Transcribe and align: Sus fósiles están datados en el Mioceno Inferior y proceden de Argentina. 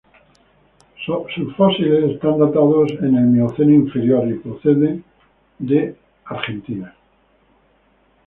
Sus 1.05 1.55
fósiles 1.55 2.13
están 2.15 2.39
datados 2.39 2.89
en 3.03 3.17
el 3.17 3.23
Mioceno 3.25 3.71
Inferior 3.71 4.27
y 4.31 4.39
proceden 4.39 5.03
de 5.59 5.95
Argentina. 6.25 6.95